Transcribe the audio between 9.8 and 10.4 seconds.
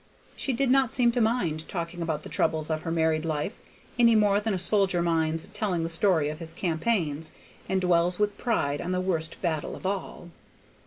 all.